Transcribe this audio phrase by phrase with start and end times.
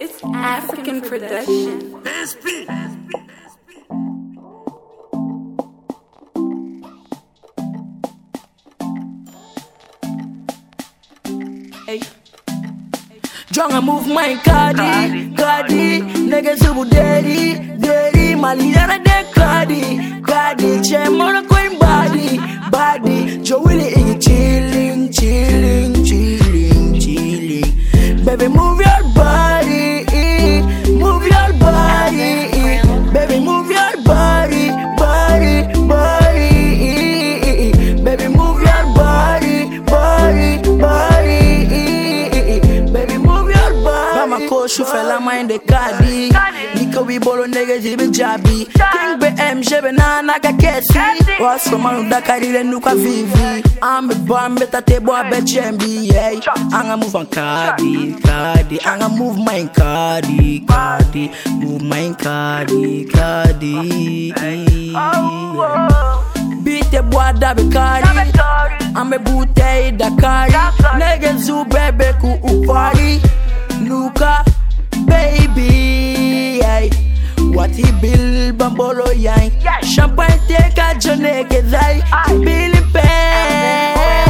[0.00, 2.02] It's African production.
[2.04, 2.46] SP.
[11.86, 12.00] Hey.
[13.52, 16.00] Jonga move my cardi, cardi,
[16.30, 21.41] niggas who daddy, daddy, Maliana de cardi, cardi, chemona
[44.72, 46.30] Ko shufela mind de kadi,
[46.74, 50.98] niko we bolo nigga jibe jabi, king be MJ be na naga kesi,
[51.38, 56.40] waso manu dakari le nuka vivi, ambe bambe tate bo abe chembi, yeah,
[56.72, 63.74] anga move on kadi, kadi, anga move my kadi, kadi, move my kadi, kadi.
[66.64, 68.08] Beat the boy da be kadi,
[68.96, 70.54] ambe bute da kadi,
[70.98, 73.20] nigga zu bebe ku upari,
[77.72, 79.48] Build bambolo yang
[79.80, 82.02] Champagne take a jone ke dai.
[82.42, 84.26] Billy pay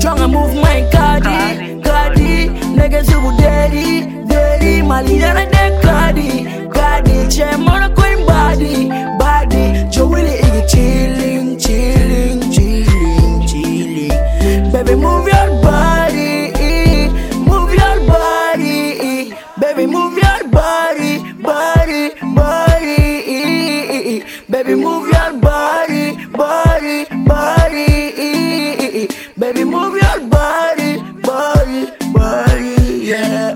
[0.00, 5.71] Jonga move my cardi Cardi Niggas who daddy Daddy Maliana de cardi
[26.82, 29.06] Body Body.
[29.38, 33.54] Baby move your body Body Body Yeah.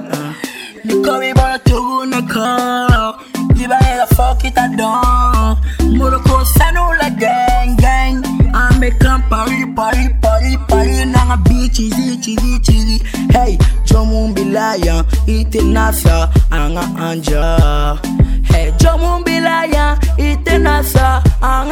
[0.84, 3.19] Niko mi bora tugu na karo
[3.54, 5.59] Diba nigga fuck it I don't.
[5.98, 8.22] Muroko sanu la gang gang.
[8.54, 11.04] I make come party party party party.
[11.04, 12.98] Nanga beach cheesy cheesy cheesy.
[13.32, 17.98] Hey Jomumbilaya ite nasa anga anja.
[18.47, 21.62] Hey Jomumbilaya ite nasa anga anja Hey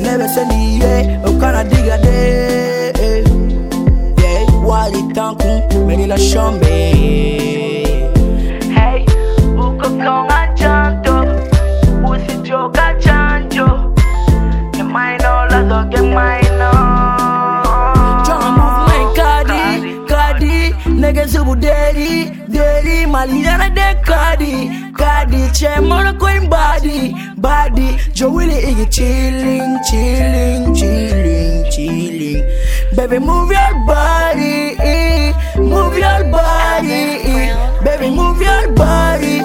[0.00, 3.22] Never send ye ukana diga de
[4.22, 5.48] Yeah oh, Wali tanku
[5.86, 6.74] Merila shombe.
[8.76, 9.04] Hey
[9.58, 11.14] Uko konga chanto.
[12.06, 13.66] Usijoka chanjo
[14.72, 18.24] Get mine all I don't get mine all.
[18.26, 19.62] Tryna move my cardi
[20.06, 20.56] Cardi
[21.02, 22.12] Niggas who daddy
[22.46, 24.63] Daddy Maliana de cardi Cardi
[25.54, 27.96] Che mona coin body Body.
[28.12, 32.42] Joe Willie igi chilling Chilling Chilling Chilling.
[32.96, 35.32] Baby move your body eh.
[35.56, 37.54] Move your body eh.
[37.84, 39.40] Baby move your Body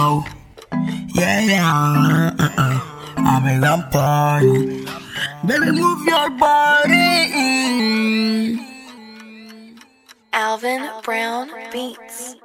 [0.00, 0.24] oh
[1.14, 2.32] yeah, yeah,
[3.16, 4.42] I'm a rampart.
[5.46, 7.18] Baby, move your body.
[10.32, 12.36] Alvin Brown Beats.